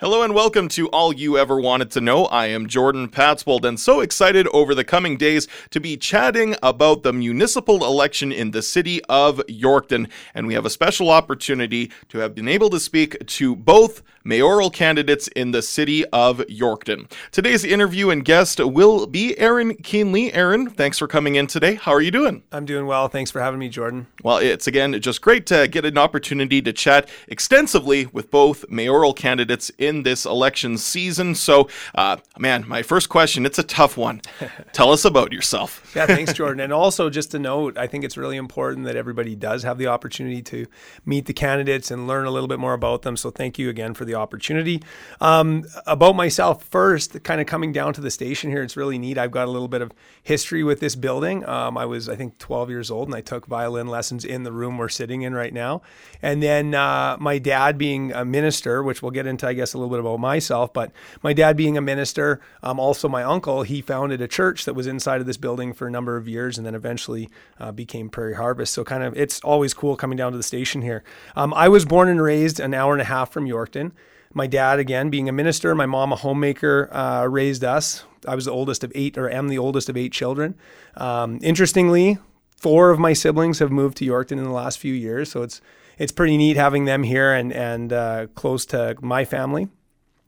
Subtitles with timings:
[0.00, 2.24] Hello and welcome to All You Ever Wanted to Know.
[2.24, 7.02] I am Jordan Patswold and so excited over the coming days to be chatting about
[7.02, 10.08] the municipal election in the city of Yorkton.
[10.32, 14.70] And we have a special opportunity to have been able to speak to both mayoral
[14.70, 17.10] candidates in the city of Yorkton.
[17.30, 20.30] Today's interview and guest will be Aaron Kienle.
[20.32, 21.74] Aaron, thanks for coming in today.
[21.74, 22.42] How are you doing?
[22.52, 23.08] I'm doing well.
[23.08, 24.06] Thanks for having me, Jordan.
[24.22, 29.12] Well, it's again just great to get an opportunity to chat extensively with both mayoral
[29.12, 31.34] candidates in in this election season.
[31.34, 34.22] So, uh, man, my first question, it's a tough one.
[34.72, 35.92] Tell us about yourself.
[35.94, 36.60] yeah, thanks, Jordan.
[36.60, 39.88] And also, just a note, I think it's really important that everybody does have the
[39.88, 40.66] opportunity to
[41.04, 43.16] meet the candidates and learn a little bit more about them.
[43.16, 44.82] So, thank you again for the opportunity.
[45.20, 49.18] Um, about myself, first, kind of coming down to the station here, it's really neat.
[49.18, 51.46] I've got a little bit of history with this building.
[51.48, 54.52] Um, I was, I think, 12 years old, and I took violin lessons in the
[54.52, 55.82] room we're sitting in right now.
[56.22, 59.78] And then uh, my dad being a minister, which we'll get into, I guess, a
[59.80, 63.80] little bit about myself, but my dad being a minister, um, also my uncle, he
[63.80, 66.66] founded a church that was inside of this building for a number of years and
[66.66, 67.28] then eventually
[67.58, 68.72] uh, became Prairie Harvest.
[68.72, 71.02] So kind of it's always cool coming down to the station here.
[71.36, 73.92] Um, I was born and raised an hour and a half from Yorkton.
[74.32, 78.04] My dad, again, being a minister, my mom a homemaker, uh, raised us.
[78.28, 80.54] I was the oldest of eight, or am the oldest of eight children.
[80.96, 82.18] Um, interestingly,
[82.56, 85.60] four of my siblings have moved to Yorkton in the last few years, so it's
[86.00, 89.68] it's pretty neat having them here and and uh, close to my family.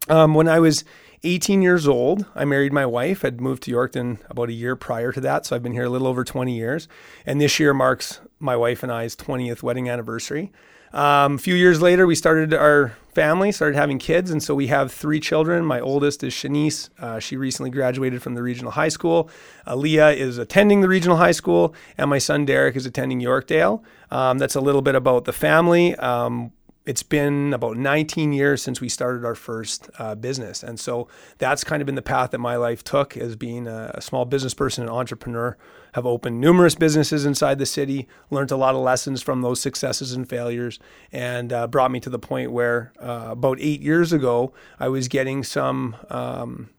[0.08, 0.84] Um, when I was
[1.24, 3.24] 18 years old, I married my wife.
[3.24, 5.88] I'd moved to Yorkton about a year prior to that, so I've been here a
[5.88, 6.88] little over 20 years.
[7.24, 10.52] And this year marks my wife and I's 20th wedding anniversary.
[10.92, 14.68] Um, a few years later, we started our family, started having kids, and so we
[14.68, 15.64] have three children.
[15.64, 16.88] My oldest is Shanice.
[16.98, 19.30] Uh, she recently graduated from the regional high school.
[19.66, 23.82] Aaliyah is attending the regional high school, and my son Derek is attending Yorkdale.
[24.10, 25.94] Um, that's a little bit about the family.
[25.96, 26.52] Um,
[26.84, 30.62] it's been about 19 years since we started our first uh, business.
[30.62, 31.06] And so
[31.38, 34.24] that's kind of been the path that my life took as being a, a, small
[34.24, 35.56] business person and entrepreneur.
[35.92, 40.12] Have opened numerous businesses inside the city, learned a lot of lessons from those successes
[40.12, 40.80] and failures,
[41.12, 45.08] and uh, brought me to the point where uh, about eight years ago, I was
[45.08, 45.96] getting some.
[46.10, 46.70] Um,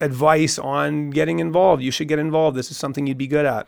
[0.00, 1.80] advice on getting involved.
[1.80, 2.58] You should get involved.
[2.58, 3.66] This is something you'd be good at.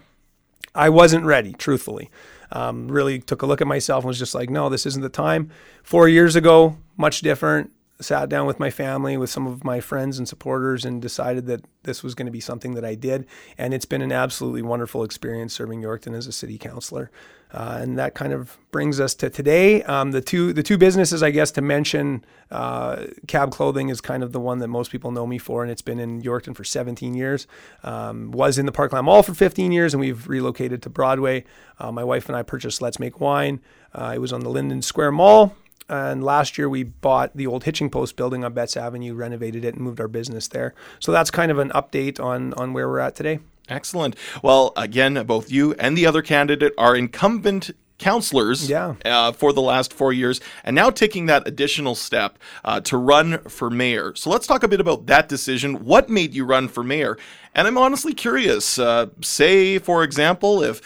[0.75, 2.11] I wasn't ready, truthfully
[2.53, 5.09] um, really took a look at myself and was just like, no, this isn't the
[5.09, 5.51] time.
[5.83, 7.71] Four years ago, much different.
[8.01, 11.65] Sat down with my family, with some of my friends and supporters, and decided that
[11.85, 13.27] this was going to be something that I did.
[13.57, 17.11] And it's been an absolutely wonderful experience serving Yorkton as a city councilor.
[17.53, 19.83] Uh, and that kind of brings us to today.
[19.85, 24.23] Um, the two the two businesses, I guess, to mention, uh, Cab Clothing is kind
[24.23, 26.65] of the one that most people know me for, and it's been in Yorkton for
[26.65, 27.47] 17 years.
[27.85, 31.45] Um, was in the Parkland Mall for 15 years, and we've relocated to Broadway.
[31.79, 33.61] Uh, my wife and I purchased Let's Make Wine.
[33.95, 35.55] Uh, it was on the Linden Square Mall.
[35.89, 39.75] And last year we bought the old hitching post building on Betts Avenue, renovated it,
[39.75, 40.75] and moved our business there.
[40.99, 43.39] So that's kind of an update on on where we're at today.
[43.69, 44.17] Excellent.
[44.43, 48.95] Well, again, both you and the other candidate are incumbent councilors yeah.
[49.05, 53.39] uh, for the last four years, and now taking that additional step uh, to run
[53.49, 54.15] for mayor.
[54.15, 55.85] So let's talk a bit about that decision.
[55.85, 57.17] What made you run for mayor?
[57.55, 58.79] And I'm honestly curious.
[58.79, 60.81] Uh, say, for example, if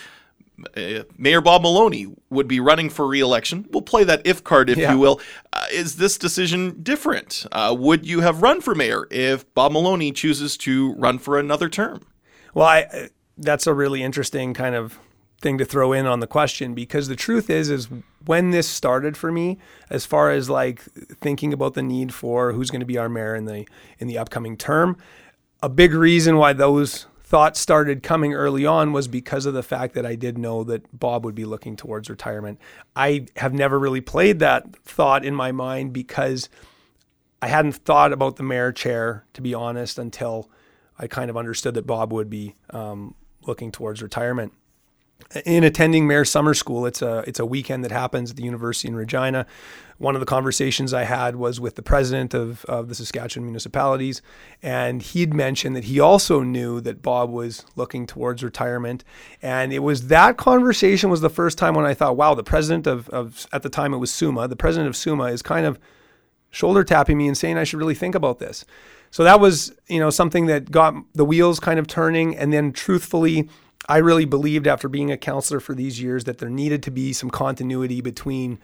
[0.76, 3.66] uh, Mayor Bob Maloney would be running for re-election.
[3.70, 4.92] We'll play that if card, if yeah.
[4.92, 5.20] you will.
[5.52, 7.46] Uh, is this decision different?
[7.52, 11.68] Uh, would you have run for mayor if Bob Maloney chooses to run for another
[11.68, 12.06] term?
[12.54, 14.98] Well, I, that's a really interesting kind of
[15.40, 17.88] thing to throw in on the question because the truth is is
[18.26, 19.56] when this started for me
[19.88, 23.34] as far as like thinking about the need for who's going to be our mayor
[23.34, 23.66] in the
[23.98, 24.98] in the upcoming term
[25.62, 29.94] a big reason why those thoughts started coming early on was because of the fact
[29.94, 32.58] that I did know that Bob would be looking towards retirement.
[32.96, 36.48] I have never really played that thought in my mind because
[37.40, 40.50] I hadn't thought about the mayor chair to be honest until
[40.98, 43.14] I kind of understood that Bob would be um,
[43.46, 44.52] looking towards retirement.
[45.44, 48.88] In attending Mayor Summer School, it's a it's a weekend that happens at the University
[48.88, 49.46] in Regina.
[49.98, 54.22] One of the conversations I had was with the president of, of the Saskatchewan municipalities,
[54.62, 59.04] and he'd mentioned that he also knew that Bob was looking towards retirement.
[59.42, 62.86] And it was that conversation was the first time when I thought, wow, the president
[62.86, 65.78] of, of at the time it was SUMA, the president of SUMA is kind of
[66.50, 68.64] shoulder tapping me and saying I should really think about this.
[69.10, 72.36] So that was, you know, something that got the wheels kind of turning.
[72.36, 73.48] And then truthfully,
[73.88, 77.12] I really believed after being a counselor for these years that there needed to be
[77.12, 78.58] some continuity between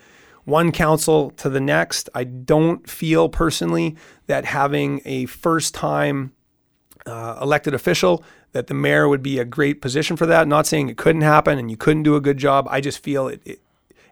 [0.44, 2.08] one council to the next.
[2.14, 3.96] I don't feel personally
[4.26, 6.32] that having a first time
[7.06, 10.48] uh, elected official that the mayor would be a great position for that.
[10.48, 12.66] Not saying it couldn't happen and you couldn't do a good job.
[12.70, 13.60] I just feel it, it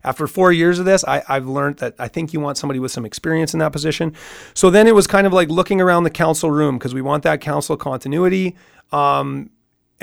[0.04, 2.92] after four years of this, I, I've learned that I think you want somebody with
[2.92, 4.14] some experience in that position.
[4.52, 7.22] So then it was kind of like looking around the council room because we want
[7.22, 8.54] that council continuity.
[8.92, 9.50] Um,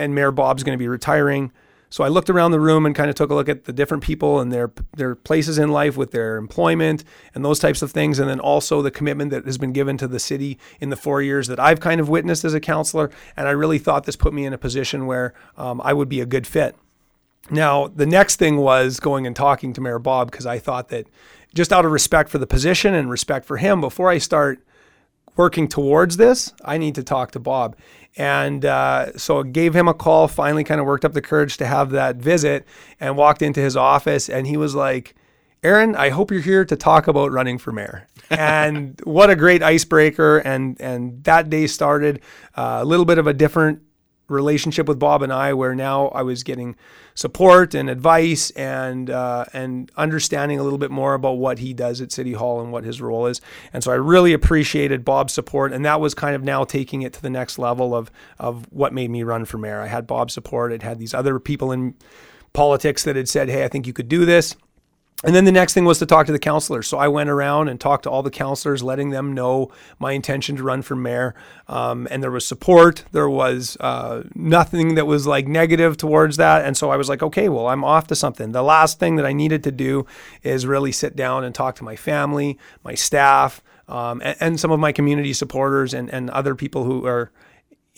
[0.02, 1.52] and Mayor Bob's going to be retiring.
[1.90, 4.02] So I looked around the room and kind of took a look at the different
[4.02, 7.04] people and their their places in life with their employment
[7.36, 10.08] and those types of things, and then also the commitment that has been given to
[10.08, 13.12] the city in the four years that I've kind of witnessed as a councilor.
[13.36, 16.22] And I really thought this put me in a position where um, I would be
[16.22, 16.78] a good fit.
[17.50, 21.08] Now the next thing was going and talking to Mayor Bob because I thought that
[21.54, 24.64] just out of respect for the position and respect for him, before I start
[25.36, 27.76] working towards this, I need to talk to Bob.
[28.18, 31.58] And uh, so I gave him a call, finally kind of worked up the courage
[31.58, 32.66] to have that visit
[33.00, 34.30] and walked into his office.
[34.30, 35.16] And he was like,
[35.64, 38.08] Aaron, I hope you're here to talk about running for mayor.
[38.30, 40.40] and what a great icebreaker.
[40.40, 42.22] And, and that day started
[42.56, 43.82] uh, a little bit of a different
[44.32, 46.76] relationship with Bob and I, where now I was getting
[47.14, 52.02] support and advice and uh, and understanding a little bit more about what he does
[52.02, 53.42] at City Hall and what his role is.
[53.74, 57.14] And so I really appreciated Bob's support, and that was kind of now taking it
[57.14, 59.82] to the next level of of what made me run for mayor.
[59.82, 60.72] I had Bob's support.
[60.72, 61.96] It had these other people in
[62.54, 64.56] politics that had said, "Hey, I think you could do this."
[65.24, 66.88] And then the next thing was to talk to the counselors.
[66.88, 70.56] So I went around and talked to all the counselors, letting them know my intention
[70.56, 71.36] to run for mayor.
[71.68, 73.04] Um, and there was support.
[73.12, 76.66] There was uh, nothing that was like negative towards that.
[76.66, 78.52] And so I was like, okay, well, I'm off to something.
[78.52, 80.08] The last thing that I needed to do
[80.42, 84.72] is really sit down and talk to my family, my staff, um, and, and, some
[84.72, 87.30] of my community supporters and, and other people who are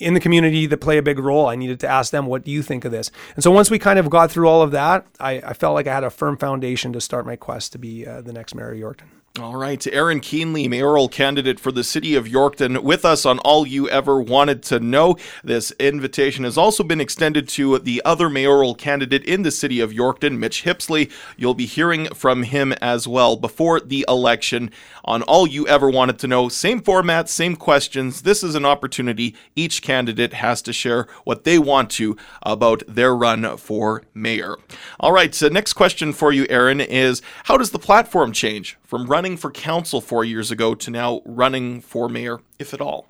[0.04, 1.48] in the community that play a big role.
[1.48, 3.12] I needed to ask them, what do you think of this?
[3.36, 5.88] And so once we kind of got through all of that, I, I felt like
[5.88, 8.72] I had a firm foundation to start my quest to be uh, the next mayor
[8.72, 9.08] of Yorkton.
[9.42, 13.66] All right, Aaron Kienle, mayoral candidate for the city of Yorkton, with us on All
[13.66, 15.18] You Ever Wanted to Know.
[15.44, 19.90] This invitation has also been extended to the other mayoral candidate in the city of
[19.90, 21.12] Yorkton, Mitch Hippsley.
[21.36, 24.70] You'll be hearing from him as well before the election
[25.04, 26.48] on All You Ever Wanted to Know.
[26.48, 28.22] Same format, same questions.
[28.22, 29.36] This is an opportunity.
[29.56, 34.58] Each candidate has to share what they want to about their run for mayor.
[35.00, 39.08] All right, so next question for you, Aaron, is how does the platform change from
[39.08, 43.08] running for council four years ago to now running for mayor, if at all?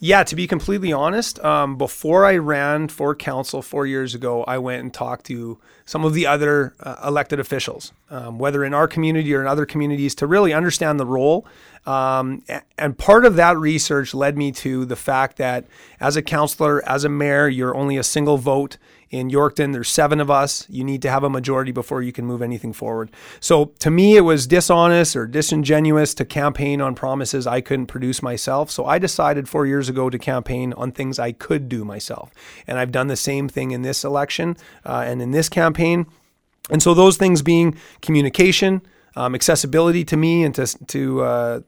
[0.00, 4.58] Yeah, to be completely honest, um, before I ran for council four years ago, I
[4.58, 8.86] went and talked to some of the other uh, elected officials, um, whether in our
[8.86, 11.46] community or in other communities, to really understand the role.
[11.86, 12.42] Um,
[12.76, 15.64] and part of that research led me to the fact that
[16.00, 18.76] as a councilor, as a mayor, you're only a single vote
[19.10, 20.66] in Yorkton, there's seven of us.
[20.68, 23.10] You need to have a majority before you can move anything forward.
[23.40, 28.22] So to me, it was dishonest or disingenuous to campaign on promises I couldn't produce
[28.22, 28.70] myself.
[28.70, 32.32] So I decided four years ago to campaign on things I could do myself.
[32.66, 36.06] And I've done the same thing in this election uh, and in this campaign.
[36.70, 38.82] And so those things being communication,
[39.16, 41.60] um, accessibility to me and to, to uh,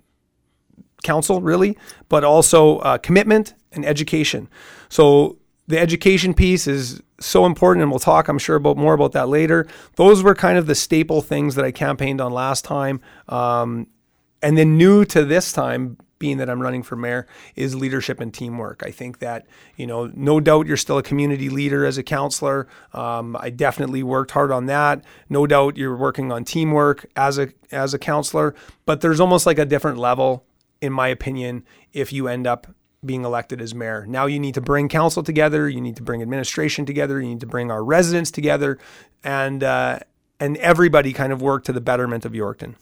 [1.02, 1.78] council, really,
[2.10, 4.48] but also uh, commitment and education.
[4.90, 5.38] So
[5.68, 9.28] the education piece is so important, and we'll talk, I'm sure, about more about that
[9.28, 9.66] later.
[9.96, 13.00] Those were kind of the staple things that I campaigned on last time.
[13.28, 13.86] Um,
[14.42, 17.26] and then new to this time, being that I'm running for mayor,
[17.56, 18.82] is leadership and teamwork.
[18.84, 19.46] I think that,
[19.76, 22.68] you know, no doubt you're still a community leader as a councilor.
[22.92, 25.02] Um, I definitely worked hard on that.
[25.28, 29.58] No doubt you're working on teamwork as a as a councilor, but there's almost like
[29.58, 30.44] a different level,
[30.82, 32.66] in my opinion, if you end up
[33.04, 34.04] being elected as mayor.
[34.06, 37.40] Now you need to bring council together, you need to bring administration together, you need
[37.40, 38.78] to bring our residents together,
[39.24, 40.00] and uh,
[40.38, 42.74] and everybody kind of work to the betterment of Yorkton.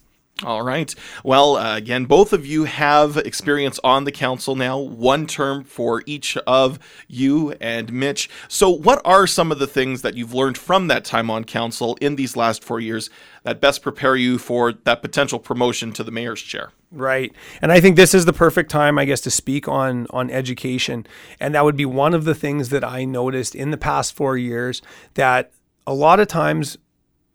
[0.44, 0.94] All right.
[1.24, 6.04] Well, uh, again, both of you have experience on the council now, one term for
[6.06, 8.30] each of you and Mitch.
[8.46, 11.98] So, what are some of the things that you've learned from that time on council
[12.00, 13.10] in these last four years
[13.42, 16.70] that best prepare you for that potential promotion to the mayor's chair?
[16.90, 17.32] Right.
[17.60, 21.06] And I think this is the perfect time, I guess, to speak on, on education.
[21.38, 24.38] And that would be one of the things that I noticed in the past four
[24.38, 24.80] years
[25.14, 25.52] that
[25.86, 26.78] a lot of times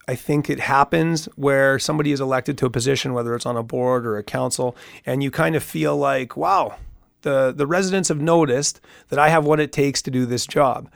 [0.07, 3.63] I think it happens where somebody is elected to a position, whether it's on a
[3.63, 6.75] board or a council, and you kind of feel like, wow,
[7.21, 10.89] the, the residents have noticed that I have what it takes to do this job.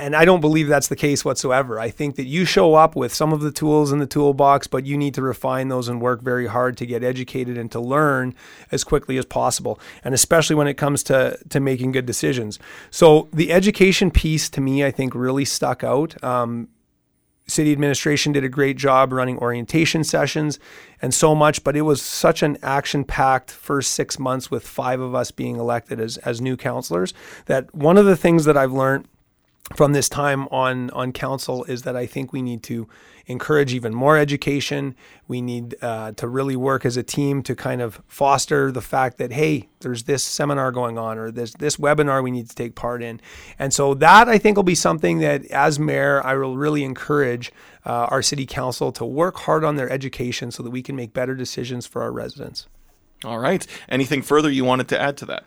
[0.00, 1.80] And I don't believe that's the case whatsoever.
[1.80, 4.86] I think that you show up with some of the tools in the toolbox, but
[4.86, 8.32] you need to refine those and work very hard to get educated and to learn
[8.70, 9.80] as quickly as possible.
[10.04, 12.60] And especially when it comes to, to making good decisions.
[12.92, 16.22] So the education piece to me, I think, really stuck out.
[16.22, 16.68] Um,
[17.48, 20.60] city administration did a great job running orientation sessions
[21.02, 25.00] and so much, but it was such an action packed first six months with five
[25.00, 27.14] of us being elected as, as new councilors
[27.46, 29.08] that one of the things that I've learned
[29.76, 32.88] from this time on on council is that I think we need to
[33.26, 34.96] encourage even more education.
[35.26, 39.18] We need uh, to really work as a team to kind of foster the fact
[39.18, 42.74] that hey, there's this seminar going on or there's this webinar we need to take
[42.74, 43.20] part in,
[43.58, 47.52] and so that I think will be something that as mayor I will really encourage
[47.84, 51.12] uh, our city council to work hard on their education so that we can make
[51.12, 52.66] better decisions for our residents.
[53.24, 53.66] All right.
[53.88, 55.44] Anything further you wanted to add to that?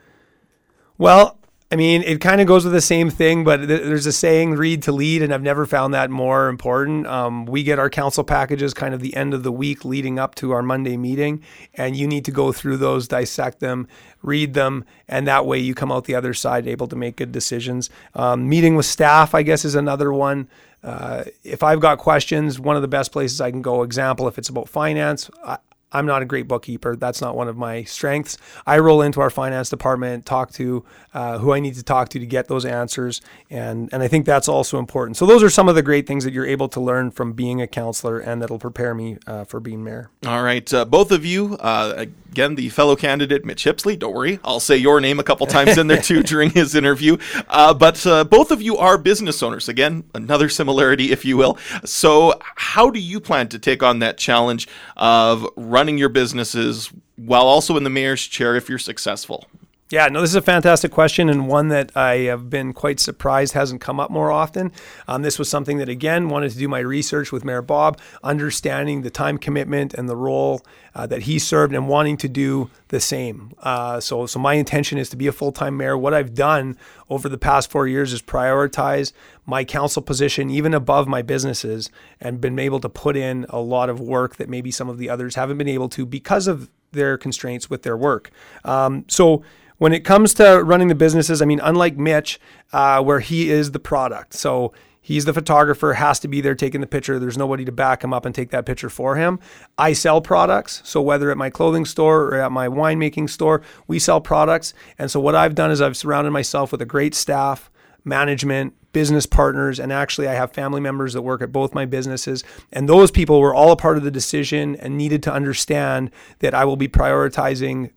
[0.98, 1.38] Well,
[1.74, 4.56] I mean, it kind of goes with the same thing, but th- there's a saying,
[4.56, 7.08] read to lead, and I've never found that more important.
[7.08, 10.36] Um, we get our council packages kind of the end of the week leading up
[10.36, 11.42] to our Monday meeting,
[11.76, 13.88] and you need to go through those, dissect them,
[14.22, 17.32] read them, and that way you come out the other side able to make good
[17.32, 17.90] decisions.
[18.16, 20.50] Um, meeting with staff, I guess, is another one.
[20.84, 24.38] Uh, if I've got questions, one of the best places I can go, example, if
[24.38, 25.58] it's about finance, I,
[25.92, 26.96] I'm not a great bookkeeper.
[26.96, 28.38] That's not one of my strengths.
[28.66, 32.20] I roll into our finance department, talk to uh, who I need to talk to
[32.20, 35.18] to get those answers, and and I think that's also important.
[35.18, 37.62] So those are some of the great things that you're able to learn from being
[37.62, 40.10] a counselor, and that'll prepare me uh, for being mayor.
[40.26, 41.58] All right, uh, both of you.
[41.60, 44.00] Uh, again, the fellow candidate Mitch Hippsley.
[44.00, 47.18] Don't worry, I'll say your name a couple times in there too during his interview.
[47.50, 49.68] Uh, but uh, both of you are business owners.
[49.68, 51.58] Again, another similarity, if you will.
[51.84, 56.92] So, how do you plan to take on that challenge of running running your businesses
[57.16, 59.48] while also in the mayor's chair if you're successful?
[59.92, 63.54] Yeah, no, this is a fantastic question and one that I have been quite surprised
[63.54, 64.72] hasn't come up more often.
[65.06, 69.02] Um, this was something that, again, wanted to do my research with Mayor Bob, understanding
[69.02, 70.62] the time commitment and the role
[70.96, 73.54] uh, that he served and wanting to do the same.
[73.60, 75.98] Uh, so, so my intention is to be a full time mayor.
[75.98, 76.78] What I've done
[77.10, 79.12] over the past four years is prioritize
[79.46, 81.90] my council position even above my businesses
[82.22, 85.10] and been able to put in a lot of work that maybe some of the
[85.10, 88.32] others haven't been able to because of their constraints with their work.
[88.64, 89.44] Um, so,
[89.82, 92.40] when it comes to running the businesses, I mean, unlike Mitch,
[92.72, 94.36] uh, where he is the product.
[94.36, 97.18] So he's the photographer, has to be there taking the picture.
[97.18, 99.40] There's nobody to back him up and take that picture for him.
[99.80, 100.84] I sell products.
[100.86, 104.76] So whether at my clothing store or at my winemaking store, we sell products.
[105.00, 107.72] And so what I've done is I've surrounded myself with a great staff,
[108.06, 112.44] management, business partners, and actually I have family members that work at both my businesses.
[112.72, 116.54] And those people were all a part of the decision and needed to understand that
[116.54, 117.94] I will be prioritizing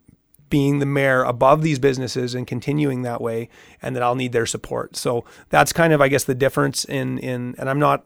[0.49, 3.49] being the mayor above these businesses and continuing that way
[3.81, 4.95] and that I'll need their support.
[4.95, 8.05] So that's kind of I guess the difference in in and I'm not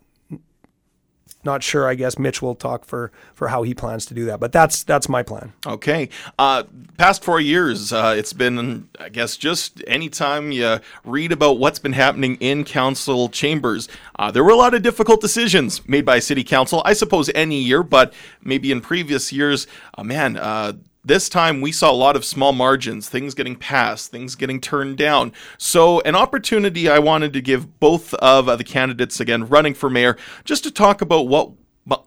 [1.43, 1.87] not sure.
[1.87, 4.83] I guess Mitch will talk for for how he plans to do that, but that's
[4.83, 5.53] that's my plan.
[5.65, 6.09] Okay.
[6.37, 6.63] Uh,
[6.97, 11.93] past four years, uh, it's been I guess just anytime you read about what's been
[11.93, 16.43] happening in council chambers, uh, there were a lot of difficult decisions made by city
[16.43, 16.81] council.
[16.83, 19.65] I suppose any year, but maybe in previous years,
[19.97, 24.11] uh, man, uh, this time we saw a lot of small margins, things getting passed,
[24.11, 25.31] things getting turned down.
[25.57, 29.89] So, an opportunity I wanted to give both of uh, the candidates again running for
[29.89, 31.51] mayor just to talk about what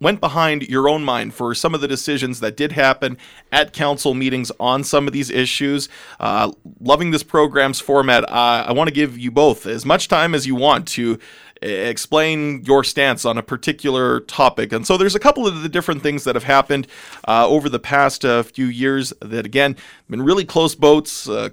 [0.00, 3.18] went behind your own mind for some of the decisions that did happen
[3.50, 5.88] at council meetings on some of these issues.
[6.20, 10.34] Uh, loving this program's format, uh, I want to give you both as much time
[10.34, 11.18] as you want to
[11.62, 14.72] explain your stance on a particular topic.
[14.72, 16.86] And so there's a couple of the different things that have happened
[17.26, 19.76] uh, over the past uh, few years that, again,
[20.10, 21.28] been really close boats.
[21.28, 21.50] Uh,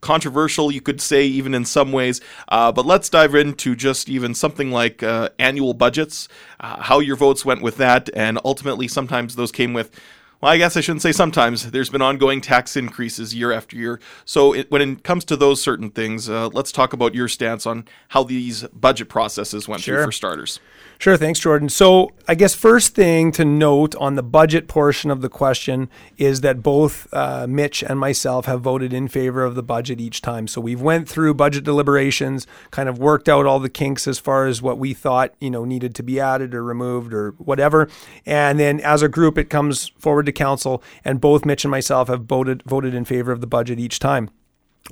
[0.00, 2.20] controversial, you could say, even in some ways.
[2.48, 6.26] Uh, but let's dive into just even something like uh, annual budgets,
[6.60, 9.90] uh, how your votes went with that, and ultimately, sometimes those came with
[10.40, 11.70] well, I guess I shouldn't say sometimes.
[11.70, 14.00] There's been ongoing tax increases year after year.
[14.24, 17.66] So it, when it comes to those certain things, uh, let's talk about your stance
[17.66, 19.96] on how these budget processes went sure.
[19.96, 20.60] through for starters.
[21.00, 21.16] Sure.
[21.16, 21.70] Thanks, Jordan.
[21.70, 25.88] So, I guess first thing to note on the budget portion of the question
[26.18, 30.20] is that both uh, Mitch and myself have voted in favor of the budget each
[30.20, 30.46] time.
[30.46, 34.46] So we've went through budget deliberations, kind of worked out all the kinks as far
[34.46, 37.88] as what we thought you know needed to be added or removed or whatever,
[38.26, 42.08] and then as a group it comes forward to council, and both Mitch and myself
[42.08, 44.28] have voted voted in favor of the budget each time.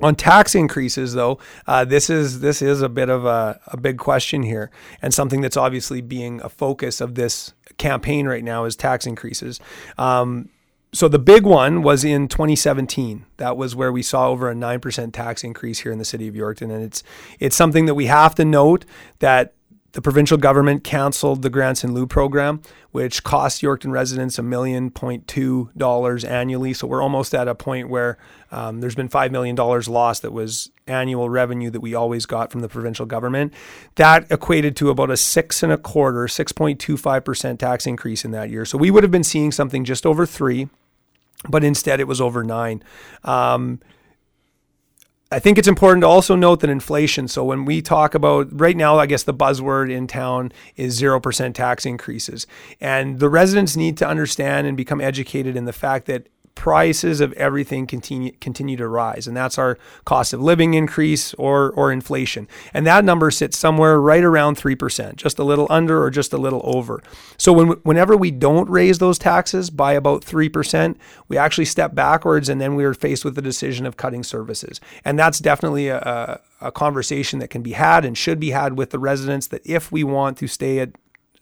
[0.00, 3.98] On tax increases, though, uh, this is this is a bit of a, a big
[3.98, 4.70] question here,
[5.02, 9.60] and something that's obviously being a focus of this campaign right now is tax increases.
[9.96, 10.50] Um,
[10.92, 13.26] so the big one was in 2017.
[13.36, 16.28] That was where we saw over a nine percent tax increase here in the city
[16.28, 17.02] of Yorkton, and it's
[17.40, 18.84] it's something that we have to note
[19.18, 19.54] that
[19.92, 24.90] the provincial government canceled the grants in lieu program, which cost Yorkton residents a million
[24.90, 26.74] point two dollars annually.
[26.74, 28.18] So we're almost at a point where
[28.52, 32.52] um, there's been five million dollars lost that was annual revenue that we always got
[32.52, 33.54] from the provincial government.
[33.94, 37.86] That equated to about a six and a quarter, six point two five percent tax
[37.86, 38.66] increase in that year.
[38.66, 40.68] So we would have been seeing something just over three,
[41.48, 42.82] but instead it was over nine.
[43.24, 43.80] Um,
[45.30, 47.28] I think it's important to also note that inflation.
[47.28, 51.52] So when we talk about right now, I guess the buzzword in town is 0%
[51.52, 52.46] tax increases.
[52.80, 57.32] And the residents need to understand and become educated in the fact that prices of
[57.34, 62.48] everything continue continue to rise, and that's our cost of living increase or or inflation.
[62.74, 66.32] And that number sits somewhere right around three percent, just a little under or just
[66.32, 67.00] a little over.
[67.36, 70.98] So when whenever we don't raise those taxes by about three percent,
[71.28, 74.80] we actually step backwards, and then we are faced with the decision of cutting services.
[75.04, 78.76] And that's definitely a, a a conversation that can be had and should be had
[78.76, 80.90] with the residents that if we want to stay at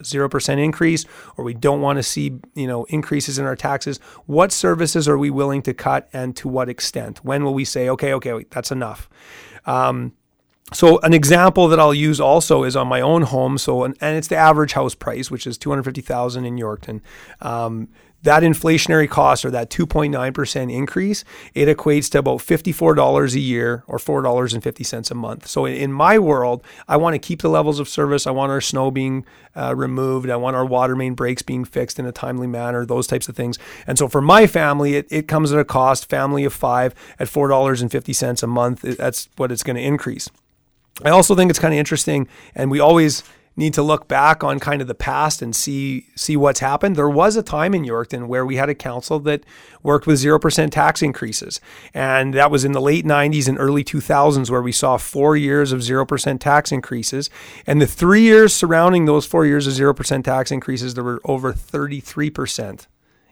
[0.02, 1.04] 0% increase
[1.36, 5.18] or we don't want to see you know increases in our taxes what services are
[5.18, 8.50] we willing to cut and to what extent when will we say okay okay wait,
[8.50, 9.08] that's enough
[9.66, 10.12] um,
[10.72, 13.56] so an example that I'll use also is on my own home.
[13.56, 17.02] So and it's the average house price, which is two hundred fifty thousand in Yorkton.
[17.40, 17.88] Um,
[18.26, 23.98] that inflationary cost or that 2.9% increase, it equates to about $54 a year or
[23.98, 25.46] $4.50 a month.
[25.46, 28.26] So in my world, I want to keep the levels of service.
[28.26, 30.28] I want our snow being uh, removed.
[30.28, 33.36] I want our water main breaks being fixed in a timely manner, those types of
[33.36, 33.60] things.
[33.86, 37.28] And so for my family, it, it comes at a cost, family of five at
[37.28, 38.82] $4.50 a month.
[38.82, 40.28] That's what it's going to increase.
[41.04, 43.22] I also think it's kind of interesting, and we always
[43.56, 46.94] need to look back on kind of the past and see see what's happened.
[46.94, 49.44] There was a time in Yorkton where we had a council that
[49.82, 51.60] worked with 0% tax increases.
[51.94, 55.72] And that was in the late 90s and early 2000s where we saw 4 years
[55.72, 57.30] of 0% tax increases.
[57.66, 61.52] And the 3 years surrounding those 4 years of 0% tax increases there were over
[61.52, 62.86] 33%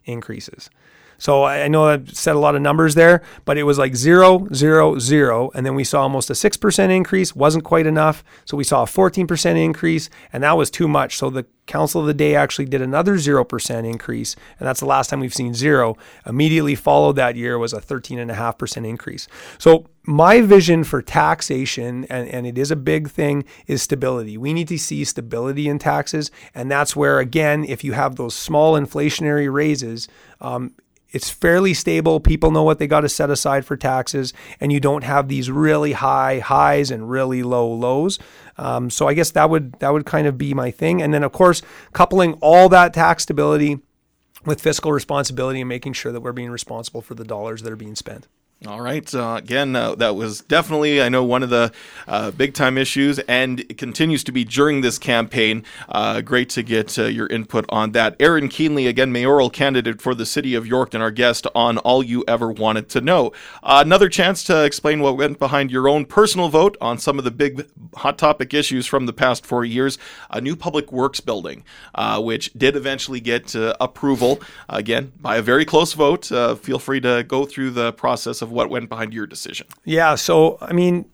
[0.05, 0.71] increases.
[1.19, 4.47] So I know I said a lot of numbers there, but it was like zero,
[4.53, 5.51] zero, zero.
[5.55, 8.25] And then we saw almost a 6% increase, wasn't quite enough.
[8.45, 11.17] So we saw a 14% increase, and that was too much.
[11.17, 15.09] So the Council of the Day actually did another 0% increase, and that's the last
[15.09, 15.97] time we've seen zero.
[16.27, 19.27] Immediately followed that year was a 13.5% increase.
[19.59, 24.37] So my vision for taxation, and, and it is a big thing, is stability.
[24.37, 28.35] We need to see stability in taxes, and that's where, again, if you have those
[28.35, 30.07] small inflationary raises,
[30.43, 30.75] um,
[31.15, 32.19] it's fairly stable.
[32.19, 35.51] People know what they got to set aside for taxes, and you don't have these
[35.51, 38.19] really high highs and really low lows.
[38.59, 41.01] Um, so I guess that would that would kind of be my thing.
[41.01, 43.79] And then of course, coupling all that tax stability
[44.45, 47.77] with fiscal responsibility and making sure that we're being responsible for the dollars that are
[47.77, 48.27] being spent.
[48.67, 49.13] All right.
[49.13, 51.71] Again, uh, that was definitely, I know, one of the
[52.09, 55.65] uh, big time issues, and it continues to be during this campaign.
[55.87, 58.17] Uh, great to get uh, your input on that.
[58.19, 62.03] Aaron Kienle, again, mayoral candidate for the city of York, and our guest on All
[62.03, 63.33] You Ever Wanted to Know.
[63.63, 67.25] Uh, another chance to explain what went behind your own personal vote on some of
[67.25, 69.99] the big hot topic issues from the past four years.
[70.31, 71.65] A new public works building,
[72.17, 76.27] which did eventually get approval, again, by a very close vote.
[76.63, 79.67] feel free to go through the process of what went behind your decision.
[79.85, 81.07] Yeah, so I mean,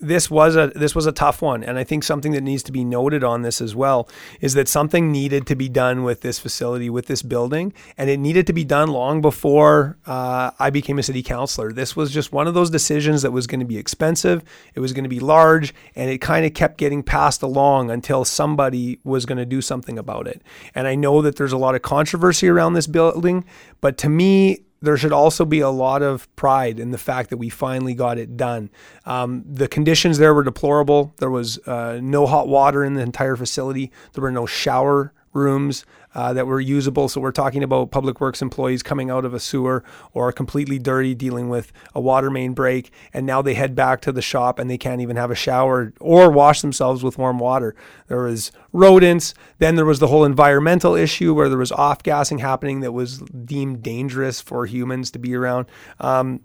[0.00, 2.72] this was a this was a tough one, and I think something that needs to
[2.72, 4.08] be noted on this as well
[4.40, 8.18] is that something needed to be done with this facility, with this building, and it
[8.18, 11.72] needed to be done long before uh, I became a city councilor.
[11.72, 14.92] This was just one of those decisions that was going to be expensive, it was
[14.92, 19.26] going to be large, and it kind of kept getting passed along until somebody was
[19.26, 20.42] going to do something about it.
[20.76, 23.44] And I know that there's a lot of controversy around this building,
[23.80, 27.36] but to me, there should also be a lot of pride in the fact that
[27.36, 28.70] we finally got it done.
[29.04, 31.14] Um, the conditions there were deplorable.
[31.18, 33.90] There was uh, no hot water in the entire facility.
[34.12, 35.84] There were no shower rooms
[36.18, 37.08] uh, that were usable.
[37.08, 41.14] So we're talking about public works employees coming out of a sewer or completely dirty,
[41.14, 44.68] dealing with a water main break, and now they head back to the shop and
[44.68, 47.76] they can't even have a shower or wash themselves with warm water.
[48.08, 49.32] There was rodents.
[49.58, 53.18] Then there was the whole environmental issue where there was off gassing happening that was
[53.18, 55.66] deemed dangerous for humans to be around.
[56.00, 56.40] Um,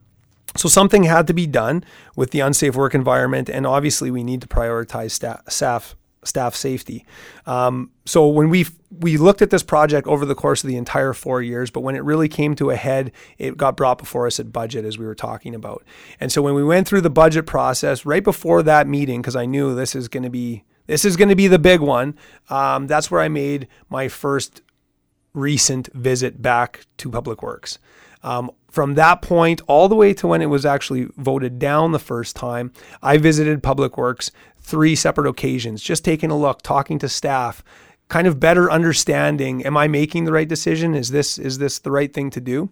[0.56, 1.84] so something had to be done
[2.16, 5.96] with the unsafe work environment, and obviously we need to prioritize staff, staff
[6.28, 7.06] staff safety.
[7.46, 8.66] Um, so when we
[9.00, 11.96] we looked at this project over the course of the entire four years, but when
[11.96, 15.06] it really came to a head, it got brought before us at budget, as we
[15.06, 15.84] were talking about.
[16.20, 19.46] And so when we went through the budget process, right before that meeting, because I
[19.46, 22.16] knew this is going to be this is going to be the big one,
[22.50, 24.62] um, that's where I made my first
[25.34, 27.80] recent visit back to Public Works.
[28.22, 32.00] Um, from that point all the way to when it was actually voted down the
[32.00, 34.32] first time, I visited Public Works
[34.63, 37.63] three separate occasions, just taking a look, talking to staff,
[38.08, 40.95] kind of better understanding am I making the right decision?
[40.95, 42.69] Is this is this the right thing to do?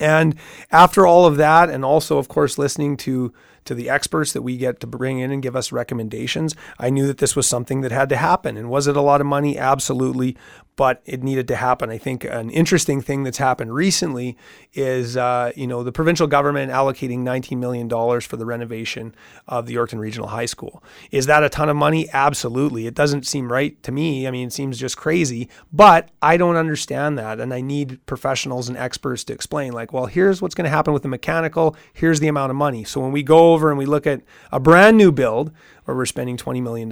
[0.00, 0.36] And
[0.70, 3.32] after all of that, and also, of course, listening to
[3.64, 6.56] to the experts that we get to bring in and give us recommendations.
[6.78, 8.56] I knew that this was something that had to happen.
[8.56, 9.56] And was it a lot of money?
[9.56, 10.36] Absolutely.
[10.74, 11.90] But it needed to happen.
[11.90, 14.38] I think an interesting thing that's happened recently
[14.72, 17.88] is, uh, you know, the provincial government allocating $19 million
[18.20, 19.14] for the renovation
[19.46, 20.82] of the Yorkton Regional High School.
[21.10, 22.08] Is that a ton of money?
[22.12, 22.86] Absolutely.
[22.86, 24.26] It doesn't seem right to me.
[24.26, 27.38] I mean, it seems just crazy, but I don't understand that.
[27.38, 30.94] And I need professionals and experts to explain, like, well, here's what's going to happen
[30.94, 32.84] with the mechanical, here's the amount of money.
[32.84, 35.52] So when we go over and we look at a brand new build
[35.84, 36.88] where we're spending $20 million,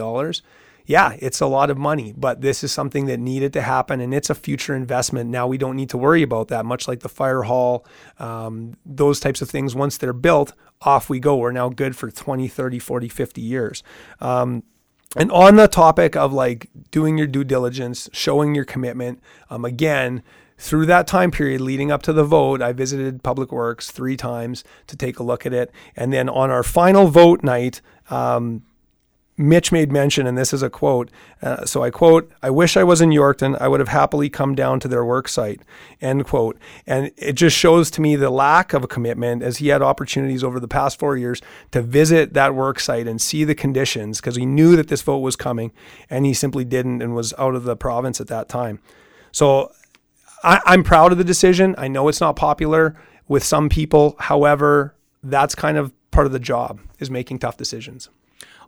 [0.91, 4.13] yeah, it's a lot of money, but this is something that needed to happen and
[4.13, 5.31] it's a future investment.
[5.31, 7.87] Now we don't need to worry about that, much like the fire hall,
[8.19, 9.77] um, those types of things.
[9.77, 11.37] Once they're built, off we go.
[11.37, 13.85] We're now good for 20, 30, 40, 50 years.
[14.21, 14.65] Um,
[15.15, 20.25] and on the topic of like doing your due diligence, showing your commitment, um, again,
[20.59, 24.65] through that time period leading up to the vote, I visited Public Works three times
[24.89, 25.71] to take a look at it.
[25.95, 28.65] And then on our final vote night, um,
[29.41, 31.11] Mitch made mention, and this is a quote.
[31.41, 33.59] Uh, so I quote, I wish I was in Yorkton.
[33.59, 35.63] I would have happily come down to their work site,
[36.03, 36.59] end quote.
[36.87, 40.45] And it just shows to me the lack of a commitment as he had opportunities
[40.45, 44.37] over the past four years to visit that work site and see the conditions because
[44.37, 45.73] he knew that this vote was coming
[46.11, 48.79] and he simply didn't and was out of the province at that time.
[49.33, 49.73] So
[50.45, 51.75] I, I'm proud of the decision.
[51.79, 52.95] I know it's not popular
[53.27, 54.17] with some people.
[54.19, 58.11] However, that's kind of part of the job is making tough decisions.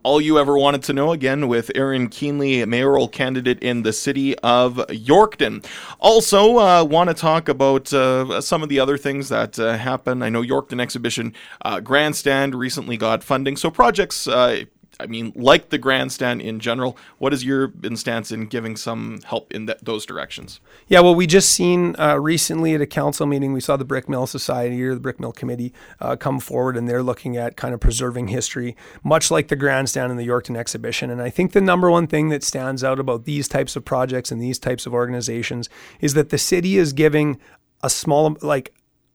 [0.03, 4.37] All you ever wanted to know again with Aaron Kienle, mayoral candidate in the city
[4.39, 5.65] of Yorkton.
[5.97, 10.21] Also, uh, want to talk about uh, some of the other things that uh, happen.
[10.21, 14.65] I know Yorkton Exhibition uh, Grandstand recently got funding, so projects uh,
[15.03, 19.53] I mean, like the grandstand in general, what is your stance in giving some help
[19.53, 20.61] in th- those directions?
[20.87, 24.07] Yeah, well, we just seen uh, recently at a council meeting, we saw the Brick
[24.07, 27.73] Mill Society or the Brick Mill Committee uh, come forward, and they're looking at kind
[27.73, 31.09] of preserving history, much like the grandstand in the Yorkton exhibition.
[31.09, 34.31] And I think the number one thing that stands out about these types of projects
[34.31, 37.39] and these types of organizations is that the city is giving
[37.83, 38.73] a small, like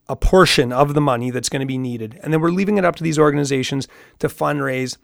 [0.09, 2.19] a portion of the money that's going to be needed.
[2.23, 4.97] And then we're leaving it up to these organizations to fundraise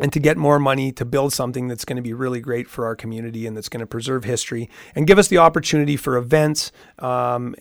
[0.00, 2.84] and to get more money to build something that's going to be really great for
[2.84, 6.72] our community and that's going to preserve history and give us the opportunity for events
[6.98, 7.54] um,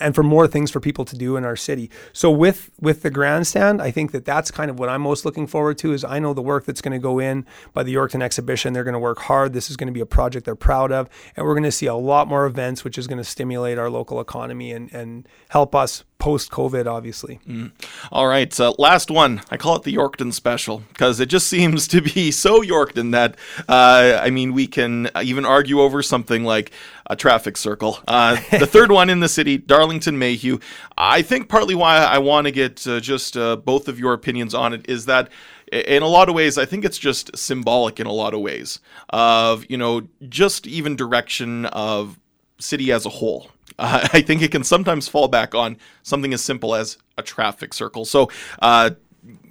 [0.00, 1.90] and for more things for people to do in our city.
[2.12, 5.46] So with with the grandstand, I think that that's kind of what I'm most looking
[5.46, 5.92] forward to.
[5.92, 8.72] Is I know the work that's going to go in by the Yorkton exhibition.
[8.72, 9.52] They're going to work hard.
[9.52, 11.86] This is going to be a project they're proud of, and we're going to see
[11.86, 15.74] a lot more events, which is going to stimulate our local economy and and help
[15.74, 17.38] us post COVID, obviously.
[17.46, 17.72] Mm.
[18.10, 19.42] All right, uh, last one.
[19.50, 23.36] I call it the Yorkton special because it just seems to be so Yorkton that
[23.68, 26.72] uh, I mean we can even argue over something like
[27.08, 27.98] a traffic circle.
[28.08, 30.58] Uh, the third one in the city, Darlington Mayhew.
[30.96, 34.54] I think partly why I want to get uh, just uh, both of your opinions
[34.54, 35.30] on it is that
[35.72, 38.80] in a lot of ways, I think it's just symbolic in a lot of ways
[39.10, 42.18] of, you know, just even direction of
[42.58, 43.50] city as a whole.
[43.78, 47.74] Uh, I think it can sometimes fall back on something as simple as a traffic
[47.74, 48.04] circle.
[48.04, 48.90] So, uh,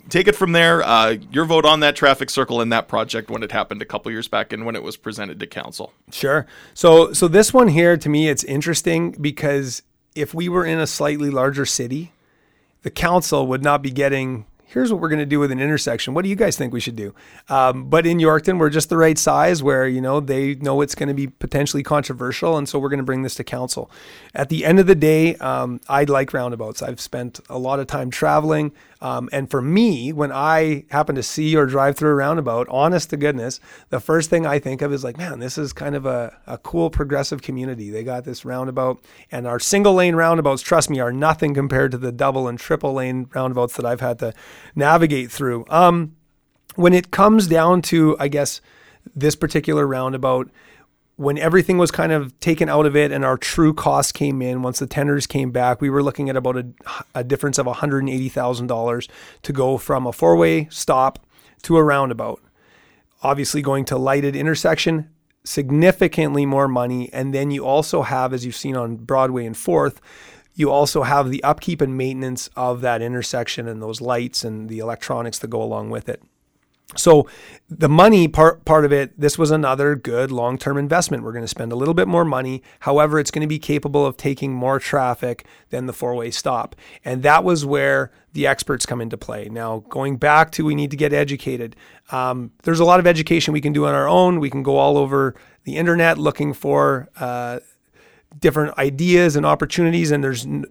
[0.09, 0.83] take it from there.
[0.83, 4.11] Uh, your vote on that traffic circle and that project when it happened a couple
[4.11, 5.93] years back and when it was presented to council.
[6.11, 6.45] Sure.
[6.73, 9.83] So so this one here to me it's interesting because
[10.15, 12.11] if we were in a slightly larger city,
[12.83, 16.15] the council would not be getting here's what we're going to do with an intersection.
[16.15, 17.13] What do you guys think we should do?
[17.47, 20.95] Um, but in Yorkton, we're just the right size where, you know, they know it's
[20.95, 22.57] going to be potentially controversial.
[22.57, 23.91] And so we're going to bring this to council.
[24.33, 26.81] At the end of the day, um, I like roundabouts.
[26.81, 28.71] I've spent a lot of time traveling.
[29.03, 33.09] Um, and for me, when I happen to see or drive through a roundabout, honest
[33.09, 36.05] to goodness, the first thing I think of is like, man, this is kind of
[36.05, 37.89] a, a cool progressive community.
[37.89, 41.97] They got this roundabout, and our single lane roundabouts, trust me, are nothing compared to
[41.97, 44.33] the double and triple lane roundabouts that I've had to
[44.73, 45.65] navigate through.
[45.69, 46.15] Um,
[46.75, 48.61] when it comes down to, I guess,
[49.13, 50.49] this particular roundabout,
[51.15, 54.61] when everything was kind of taken out of it and our true cost came in,
[54.61, 56.67] once the tenders came back, we were looking at about a,
[57.13, 59.09] a difference of $180,000
[59.43, 61.25] to go from a four way stop
[61.63, 62.41] to a roundabout.
[63.21, 65.09] Obviously, going to lighted intersection,
[65.43, 67.11] significantly more money.
[67.13, 69.97] And then you also have, as you've seen on Broadway and 4th,
[70.55, 74.79] you also have the upkeep and maintenance of that intersection and those lights and the
[74.79, 76.21] electronics that go along with it.
[76.95, 77.27] So
[77.69, 81.23] the money part part of it, this was another good long-term investment.
[81.23, 82.61] We're going to spend a little bit more money.
[82.81, 86.75] However, it's going to be capable of taking more traffic than the four-way stop.
[87.03, 89.47] And that was where the experts come into play.
[89.49, 91.75] Now, going back to we need to get educated.
[92.11, 94.39] Um, there's a lot of education we can do on our own.
[94.39, 97.59] We can go all over the internet looking for uh,
[98.39, 100.11] different ideas and opportunities.
[100.11, 100.65] And there's n-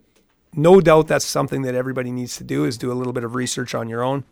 [0.54, 3.34] no doubt that's something that everybody needs to do is do a little bit of
[3.34, 4.24] research on your own.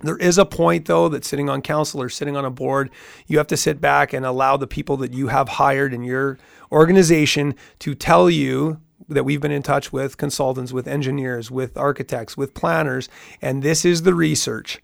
[0.00, 2.90] There is a point, though, that sitting on council or sitting on a board,
[3.26, 6.38] you have to sit back and allow the people that you have hired in your
[6.72, 12.36] organization to tell you that we've been in touch with consultants, with engineers, with architects,
[12.36, 13.08] with planners,
[13.40, 14.82] and this is the research.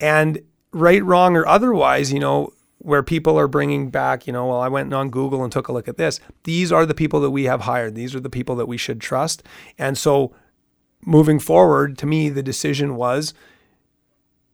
[0.00, 4.60] And right, wrong, or otherwise, you know, where people are bringing back, you know, well,
[4.60, 6.18] I went on Google and took a look at this.
[6.42, 7.94] These are the people that we have hired.
[7.94, 9.44] These are the people that we should trust.
[9.78, 10.34] And so
[11.06, 13.34] moving forward, to me, the decision was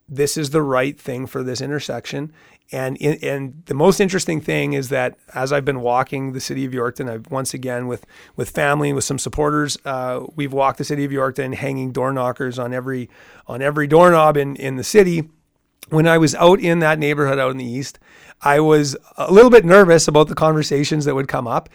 [0.08, 2.32] this is the right thing for this intersection.
[2.70, 6.72] And and the most interesting thing is that as I've been walking the city of
[6.72, 8.04] Yorkton, I've once again with
[8.36, 12.12] with family and with some supporters, uh, we've walked the city of Yorkton, hanging door
[12.12, 13.08] knockers on every
[13.46, 15.28] on every doorknob in in the city.
[15.88, 17.98] When I was out in that neighborhood out in the east,
[18.42, 21.70] I was a little bit nervous about the conversations that would come up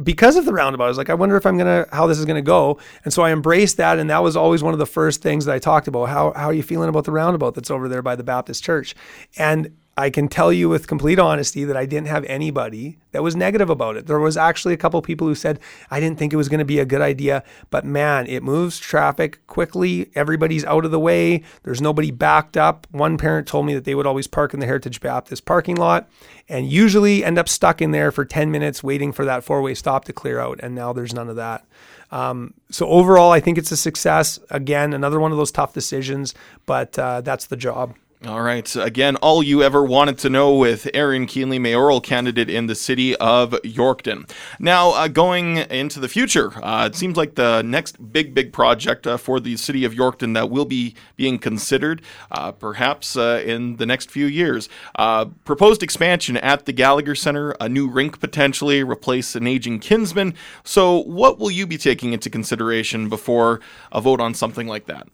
[0.00, 0.84] because of the roundabout.
[0.84, 2.78] I was like, I wonder if I'm gonna how this is gonna go.
[3.04, 5.54] And so I embraced that, and that was always one of the first things that
[5.54, 6.06] I talked about.
[6.06, 8.94] How how are you feeling about the roundabout that's over there by the Baptist church?
[9.36, 13.36] And I can tell you with complete honesty that I didn't have anybody that was
[13.36, 14.06] negative about it.
[14.06, 16.64] There was actually a couple people who said, I didn't think it was going to
[16.64, 20.10] be a good idea, but man, it moves traffic quickly.
[20.14, 21.42] Everybody's out of the way.
[21.64, 22.86] There's nobody backed up.
[22.90, 26.08] One parent told me that they would always park in the Heritage Baptist parking lot
[26.48, 29.74] and usually end up stuck in there for 10 minutes waiting for that four way
[29.74, 30.58] stop to clear out.
[30.62, 31.66] And now there's none of that.
[32.10, 34.38] Um, so overall, I think it's a success.
[34.48, 37.94] Again, another one of those tough decisions, but uh, that's the job.
[38.24, 38.76] All right.
[38.76, 43.16] Again, all you ever wanted to know with Aaron Kienle, mayoral candidate in the city
[43.16, 44.30] of Yorkton.
[44.60, 49.08] Now, uh, going into the future, uh, it seems like the next big, big project
[49.08, 53.78] uh, for the city of Yorkton that will be being considered, uh, perhaps uh, in
[53.78, 54.68] the next few years.
[54.94, 60.34] Uh, proposed expansion at the Gallagher Center, a new rink potentially, replace an aging Kinsman.
[60.62, 63.58] So, what will you be taking into consideration before
[63.90, 65.08] a vote on something like that?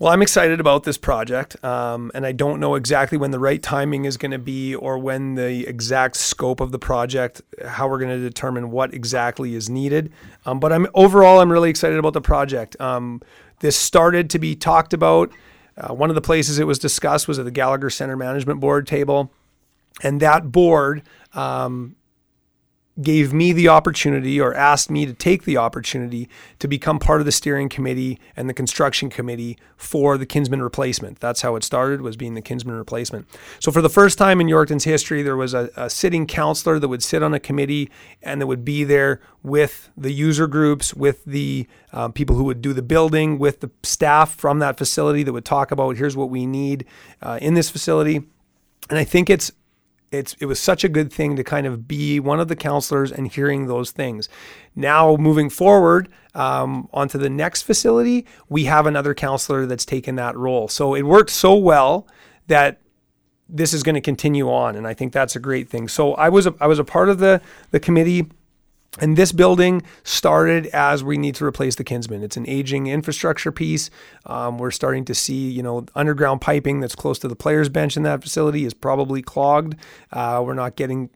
[0.00, 3.62] Well, I'm excited about this project, um, and I don't know exactly when the right
[3.62, 7.98] timing is going to be or when the exact scope of the project, how we're
[7.98, 10.10] going to determine what exactly is needed.
[10.46, 12.80] Um, but I'm overall, I'm really excited about the project.
[12.80, 13.20] Um,
[13.58, 15.32] this started to be talked about.
[15.76, 18.86] Uh, one of the places it was discussed was at the Gallagher Center Management Board
[18.86, 19.30] table,
[20.02, 21.02] and that board
[21.34, 21.94] um,
[23.00, 27.24] gave me the opportunity or asked me to take the opportunity to become part of
[27.24, 31.20] the steering committee and the construction committee for the Kinsman replacement.
[31.20, 33.26] That's how it started was being the Kinsman replacement.
[33.58, 36.88] So for the first time in Yorkton's history, there was a, a sitting councillor that
[36.88, 37.90] would sit on a committee
[38.22, 42.60] and that would be there with the user groups, with the uh, people who would
[42.60, 46.28] do the building, with the staff from that facility that would talk about here's what
[46.28, 46.84] we need
[47.22, 48.16] uh, in this facility.
[48.90, 49.52] And I think it's
[50.10, 53.12] it's it was such a good thing to kind of be one of the counselors
[53.12, 54.28] and hearing those things.
[54.74, 60.36] Now moving forward um, onto the next facility, we have another counselor that's taken that
[60.36, 60.68] role.
[60.68, 62.08] So it worked so well
[62.48, 62.80] that
[63.48, 65.88] this is going to continue on, and I think that's a great thing.
[65.88, 68.30] So I was a, I was a part of the the committee
[68.98, 72.24] and this building started as we need to replace the Kinsman.
[72.24, 73.88] It's an aging infrastructure piece.
[74.26, 77.96] Um, we're starting to see, you know, underground piping that's close to the players' bench
[77.96, 79.76] in that facility is probably clogged.
[80.10, 81.10] Uh, we're not getting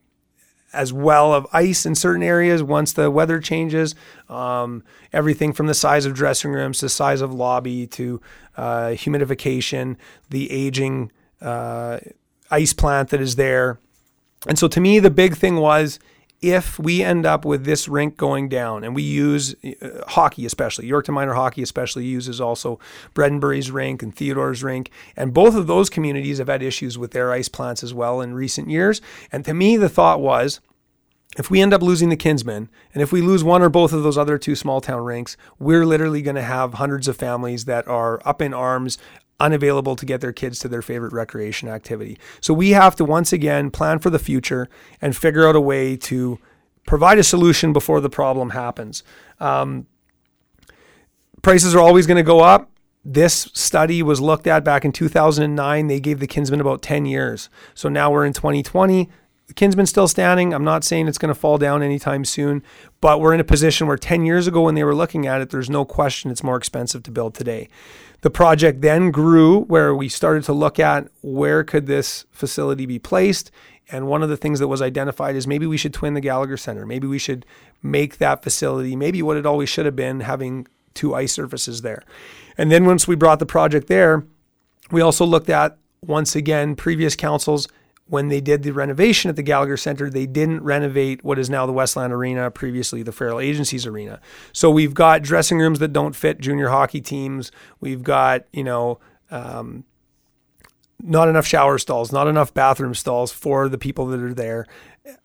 [0.72, 3.94] as well of ice in certain areas once the weather changes.
[4.28, 8.20] Um, everything from the size of dressing rooms to size of lobby to
[8.56, 9.96] uh, humidification,
[10.30, 11.10] the aging
[11.40, 11.98] uh,
[12.50, 13.78] ice plant that is there.
[14.46, 15.98] And so to me, the big thing was
[16.52, 20.86] if we end up with this rink going down and we use uh, hockey especially
[20.86, 22.78] yorkton minor hockey especially uses also
[23.14, 27.32] bredenbury's rink and theodore's rink and both of those communities have had issues with their
[27.32, 29.00] ice plants as well in recent years.
[29.32, 30.60] And to me the thought was
[31.36, 34.04] if we end up losing the Kinsman, and if we lose one or both of
[34.04, 37.88] those other two small town rinks, we're literally going to have hundreds of families that
[37.88, 38.98] are up in arms
[39.40, 42.18] unavailable to get their kids to their favorite recreation activity.
[42.40, 44.68] So we have to once again plan for the future
[45.00, 46.38] and figure out a way to
[46.86, 49.02] provide a solution before the problem happens.
[49.40, 49.86] Um,
[51.42, 52.70] prices are always going to go up.
[53.04, 55.86] This study was looked at back in 2009.
[55.88, 57.50] They gave the Kinsman about 10 years.
[57.74, 59.10] So now we're in 2020.
[59.54, 60.54] Kinsman's still standing.
[60.54, 62.62] I'm not saying it's going to fall down anytime soon,
[63.00, 65.50] but we're in a position where 10 years ago, when they were looking at it,
[65.50, 67.68] there's no question it's more expensive to build today.
[68.22, 72.98] The project then grew where we started to look at where could this facility be
[72.98, 73.50] placed.
[73.90, 76.56] And one of the things that was identified is maybe we should twin the Gallagher
[76.56, 76.86] Center.
[76.86, 77.44] Maybe we should
[77.82, 82.02] make that facility maybe what it always should have been, having two ice surfaces there.
[82.56, 84.24] And then once we brought the project there,
[84.90, 87.68] we also looked at once again previous councils
[88.06, 91.64] when they did the renovation at the Gallagher Center, they didn't renovate what is now
[91.64, 94.20] the Westland Arena, previously the Farrell Agencies Arena.
[94.52, 97.50] So we've got dressing rooms that don't fit junior hockey teams.
[97.80, 98.98] We've got, you know,
[99.30, 99.84] um,
[101.02, 104.66] not enough shower stalls, not enough bathroom stalls for the people that are there.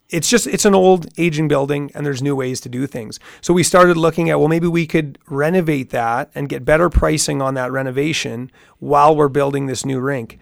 [0.10, 3.20] It's just it's an old aging building and there's new ways to do things.
[3.42, 7.42] So we started looking at well maybe we could renovate that and get better pricing
[7.42, 10.40] on that renovation while we're building this new rink.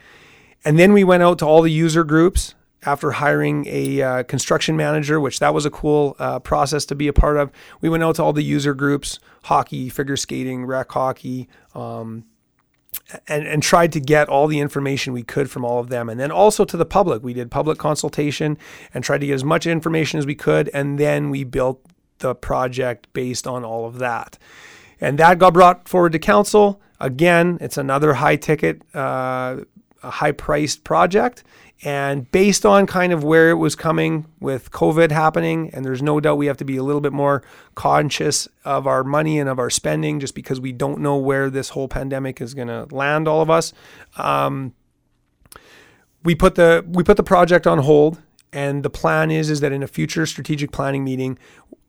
[0.65, 4.77] And then we went out to all the user groups after hiring a uh, construction
[4.77, 7.51] manager, which that was a cool uh, process to be a part of.
[7.81, 12.25] We went out to all the user groups, hockey, figure skating, rec hockey, um,
[13.27, 16.09] and, and tried to get all the information we could from all of them.
[16.09, 17.23] And then also to the public.
[17.23, 18.57] We did public consultation
[18.93, 20.69] and tried to get as much information as we could.
[20.73, 21.83] And then we built
[22.19, 24.37] the project based on all of that.
[24.99, 26.81] And that got brought forward to council.
[26.99, 29.57] Again, it's another high ticket, uh,
[30.03, 31.43] a high priced project.
[31.83, 36.19] And based on kind of where it was coming with COVID happening, and there's no
[36.19, 37.43] doubt we have to be a little bit more
[37.75, 41.69] conscious of our money and of our spending just because we don't know where this
[41.69, 43.73] whole pandemic is going to land all of us.
[44.17, 44.73] Um,
[46.23, 49.71] we put the we put the project on hold and the plan is is that
[49.71, 51.37] in a future strategic planning meeting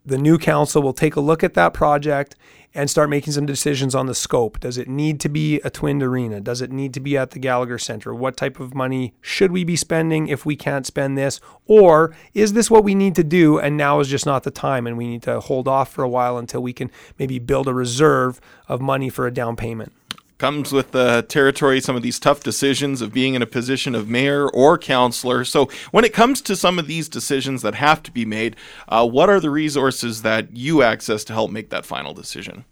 [0.08, 2.34] the new council will take a look at that project
[2.74, 4.60] and start making some decisions on the scope.
[4.60, 6.40] Does it need to be a twinned arena?
[6.40, 8.14] Does it need to be at the Gallagher Center?
[8.14, 11.40] What type of money should we be spending if we can't spend this?
[11.66, 14.86] Or is this what we need to do and now is just not the time
[14.86, 17.74] and we need to hold off for a while until we can maybe build a
[17.74, 19.92] reserve of money for a down payment?
[20.38, 24.08] Comes with the territory some of these tough decisions of being in a position of
[24.08, 25.44] mayor or councillor.
[25.44, 28.56] So, when it comes to some of these decisions that have to be made,
[28.88, 32.64] uh, what are the resources that you access to help make that final decision?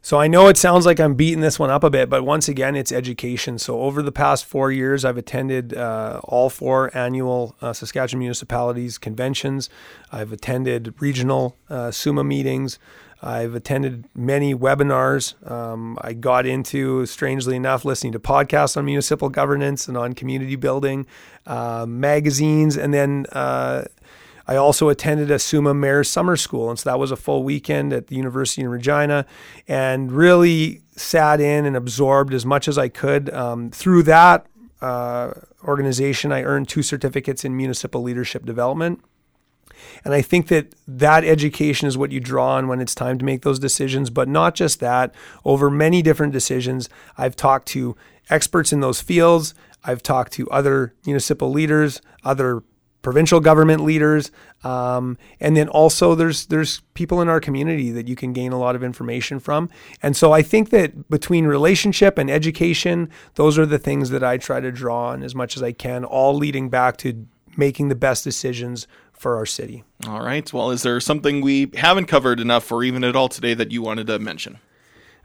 [0.00, 2.48] So I know it sounds like I'm beating this one up a bit, but once
[2.48, 3.58] again, it's education.
[3.58, 8.96] So over the past four years, I've attended uh, all four annual uh, Saskatchewan municipalities
[8.96, 9.68] conventions.
[10.12, 12.78] I've attended regional uh, SUMA meetings.
[13.20, 15.34] I've attended many webinars.
[15.50, 20.56] Um, I got into, strangely enough, listening to podcasts on municipal governance and on community
[20.56, 21.06] building,
[21.46, 23.84] uh, magazines, and then uh,
[24.48, 26.70] I also attended a SUMA Mayor's Summer School.
[26.70, 29.26] And so that was a full weekend at the University in Regina
[29.68, 33.28] and really sat in and absorbed as much as I could.
[33.34, 34.46] Um, through that
[34.80, 35.32] uh,
[35.64, 39.04] organization, I earned two certificates in municipal leadership development.
[40.04, 43.24] And I think that that education is what you draw on when it's time to
[43.24, 44.10] make those decisions.
[44.10, 45.14] But not just that,
[45.44, 47.96] over many different decisions, I've talked to
[48.30, 49.54] experts in those fields.
[49.84, 52.62] I've talked to other municipal leaders, other
[53.02, 54.30] provincial government leaders,
[54.64, 58.58] um, and then also there's there's people in our community that you can gain a
[58.58, 59.70] lot of information from.
[60.02, 64.36] And so I think that between relationship and education, those are the things that I
[64.36, 67.94] try to draw on as much as I can, all leading back to making the
[67.94, 68.86] best decisions
[69.18, 69.84] for our city.
[70.06, 70.50] All right.
[70.52, 73.82] Well, is there something we haven't covered enough or even at all today that you
[73.82, 74.58] wanted to mention?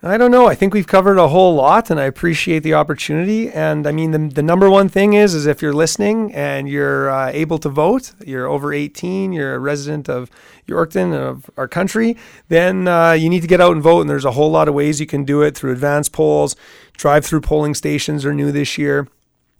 [0.05, 0.47] I don't know.
[0.47, 3.49] I think we've covered a whole lot, and I appreciate the opportunity.
[3.49, 7.09] And I mean, the, the number one thing is, is if you're listening and you're
[7.09, 10.29] uh, able to vote, you're over 18, you're a resident of
[10.67, 12.17] Yorkton of our country,
[12.49, 14.01] then uh, you need to get out and vote.
[14.01, 16.57] And there's a whole lot of ways you can do it through advance polls.
[16.97, 19.07] Drive-through polling stations are new this year.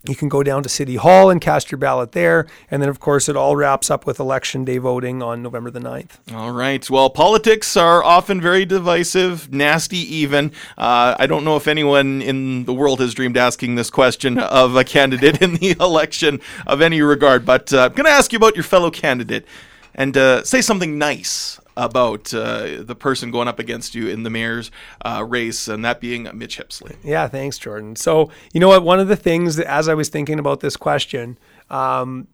[0.06, 2.46] You can go down to City Hall and cast your ballot there.
[2.70, 5.80] And then, of course, it all wraps up with Election Day voting on November the
[5.80, 6.18] 9th.
[6.34, 6.88] All right.
[6.90, 10.52] Well, politics are often very divisive, nasty even.
[10.76, 14.76] Uh, I don't know if anyone in the world has dreamed asking this question of
[14.76, 18.36] a candidate in the election of any regard, but uh, I'm going to ask you
[18.36, 19.46] about your fellow candidate
[19.94, 24.30] and uh, say something nice about uh, the person going up against you in the
[24.30, 24.70] mayor's
[25.04, 26.96] uh, race, and that being Mitch Hippsley.
[27.02, 27.96] Yeah, thanks, Jordan.
[27.96, 28.82] So, you know what?
[28.82, 31.38] One of the things that, as I was thinking about this question,
[31.70, 32.28] um,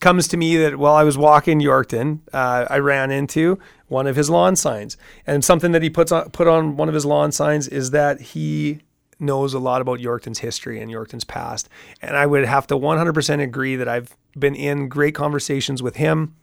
[0.00, 4.16] comes to me that while I was walking Yorkton, uh, I ran into one of
[4.16, 7.32] his lawn signs, and something that he puts on put on one of his lawn
[7.32, 8.80] signs is that he
[9.18, 11.68] knows a lot about Yorkton's history and Yorkton's past,
[12.00, 16.34] and I would have to 100% agree that I've been in great conversations with him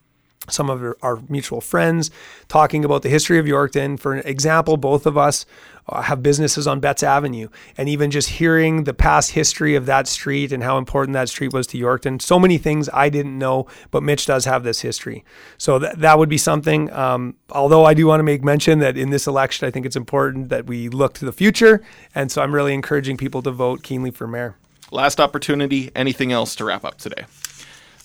[0.48, 2.12] some of our mutual friends
[2.48, 4.00] talking about the history of Yorkton.
[4.00, 5.46] For example, both of us
[5.88, 10.08] uh, have businesses on Betts Avenue, and even just hearing the past history of that
[10.08, 12.22] street and how important that street was to Yorkton.
[12.22, 15.24] So many things I didn't know, but Mitch does have this history.
[15.58, 16.92] So th- that would be something.
[16.94, 19.96] Um, although I do want to make mention that in this election, I think it's
[19.96, 21.82] important that we look to the future.
[22.14, 24.56] And so I'm really encouraging people to vote Kienle for mayor.
[24.92, 25.92] Last opportunity.
[25.96, 27.26] Anything else to wrap up today?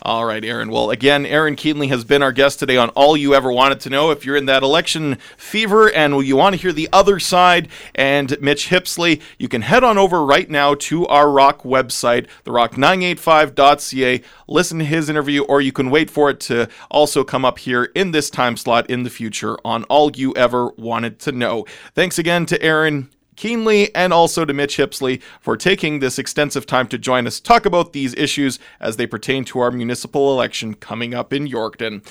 [0.07, 0.69] All right, Aaron.
[0.69, 3.89] Well, again, Aaron Kienle has been our guest today on All You Ever Wanted to
[3.89, 4.11] Know.
[4.11, 8.39] If you're in that election fever and you want to hear the other side and
[8.39, 14.79] Mitch Hippsley, you can head on over right now to our Rock website, therock985.ca, listen
[14.81, 18.11] to his interview, or you can wait for it to also come up here in
[18.11, 21.65] this time slot in the future on All You Ever Wanted to Know.
[21.95, 26.89] Thanks again to Aaron Kienle and also to Mitch Hippsley for taking this extensive time
[26.89, 31.15] to join us talk about these issues as they pertain to our municipal election coming
[31.15, 32.05] up in Yorkton.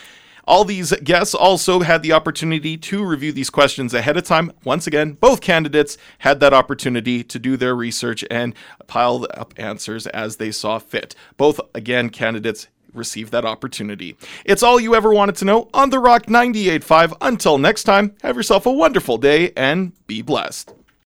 [0.45, 4.51] All these guests also had the opportunity to review these questions ahead of time.
[4.65, 8.53] Once again, both candidates had that opportunity to do their research and
[8.87, 11.15] pile up answers as they saw fit.
[11.37, 14.17] Both, again, candidates received that opportunity.
[14.43, 17.15] It's all you ever wanted to know on The Rock 98.5.
[17.21, 20.73] Until next time, have yourself a wonderful day and be blessed.